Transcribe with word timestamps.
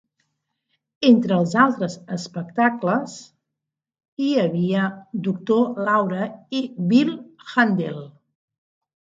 Entre 1.09 1.35
els 1.41 1.51
altres 1.63 1.97
espectacles 2.15 3.13
hi 4.23 4.31
havia 4.45 4.87
Doctor 5.29 5.79
Laura 5.91 6.27
i 6.63 6.65
Bill 6.95 7.15
Handel. 7.53 8.03